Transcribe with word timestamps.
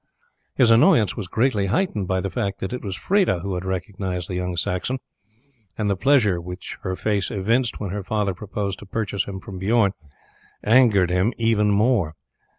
His 0.55 0.71
annoyance 0.71 1.15
was 1.15 1.27
greatly 1.27 1.67
heightened 1.67 2.07
by 2.07 2.21
the 2.21 2.31
fact 2.31 2.57
that 2.59 2.73
it 2.73 2.81
was 2.83 2.97
Freda 2.97 3.43
who 3.43 3.53
had 3.53 3.63
recognized 3.63 4.27
the 4.27 4.33
young 4.33 4.57
Saxon, 4.57 4.97
and 5.77 5.91
the 5.91 5.95
pleasure 5.95 6.41
which 6.41 6.79
her 6.81 6.95
face 6.95 7.29
evinced 7.29 7.79
when 7.79 7.91
her 7.91 8.03
father 8.03 8.33
proposed 8.33 8.79
to 8.79 8.87
purchase 8.87 9.25
him 9.25 9.39
from 9.39 9.59
Bijorn 9.59 9.91
angered 10.63 11.11
him 11.11 11.33
still 11.37 11.65
more. 11.65 12.15